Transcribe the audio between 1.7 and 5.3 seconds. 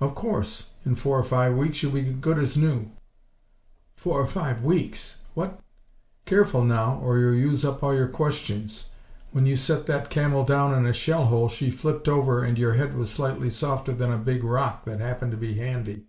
you'll be good as new." "Four or five weeks!